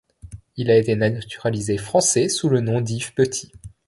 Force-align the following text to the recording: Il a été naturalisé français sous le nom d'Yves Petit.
Il 0.57 0.71
a 0.71 0.77
été 0.77 0.95
naturalisé 0.95 1.77
français 1.77 2.27
sous 2.27 2.49
le 2.49 2.59
nom 2.59 2.81
d'Yves 2.81 3.13
Petit. 3.13 3.51